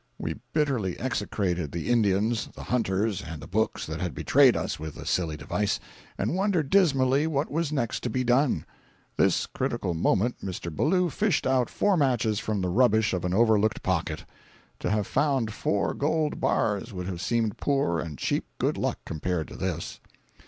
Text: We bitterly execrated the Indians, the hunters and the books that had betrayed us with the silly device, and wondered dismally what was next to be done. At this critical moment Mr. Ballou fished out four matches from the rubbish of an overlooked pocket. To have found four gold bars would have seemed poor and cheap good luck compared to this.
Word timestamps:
We 0.17 0.39
bitterly 0.51 0.99
execrated 0.99 1.71
the 1.71 1.91
Indians, 1.91 2.47
the 2.55 2.63
hunters 2.63 3.21
and 3.21 3.39
the 3.39 3.45
books 3.45 3.85
that 3.85 4.01
had 4.01 4.15
betrayed 4.15 4.57
us 4.57 4.79
with 4.79 4.95
the 4.95 5.05
silly 5.05 5.37
device, 5.37 5.79
and 6.17 6.33
wondered 6.35 6.71
dismally 6.71 7.27
what 7.27 7.51
was 7.51 7.71
next 7.71 7.99
to 8.01 8.09
be 8.09 8.23
done. 8.23 8.65
At 9.11 9.17
this 9.25 9.45
critical 9.45 9.93
moment 9.93 10.37
Mr. 10.43 10.75
Ballou 10.75 11.11
fished 11.11 11.45
out 11.45 11.69
four 11.69 11.97
matches 11.97 12.39
from 12.39 12.61
the 12.61 12.69
rubbish 12.69 13.13
of 13.13 13.23
an 13.25 13.33
overlooked 13.35 13.83
pocket. 13.83 14.25
To 14.79 14.89
have 14.89 15.05
found 15.05 15.53
four 15.53 15.93
gold 15.93 16.39
bars 16.41 16.91
would 16.91 17.05
have 17.05 17.21
seemed 17.21 17.57
poor 17.57 17.99
and 17.99 18.17
cheap 18.17 18.47
good 18.57 18.77
luck 18.77 18.97
compared 19.05 19.47
to 19.49 19.55
this. 19.55 19.99